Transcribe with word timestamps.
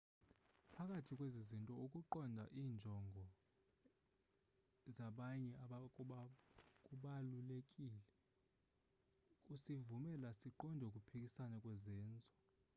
phakathi 0.75 1.11
kwezi 1.19 1.41
zinto 1.49 1.73
ukuqonda 1.85 2.43
iinjongo 2.59 3.23
zabanye 4.95 5.51
kubalulekile 6.89 8.01
kusivumela 9.45 10.29
siqonde 10.41 10.83
ukuphikisana 10.87 11.55
kwezenzo 11.63 12.29